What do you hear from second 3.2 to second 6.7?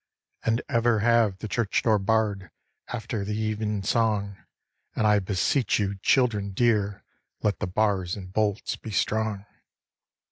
the even song; And I beseech you, children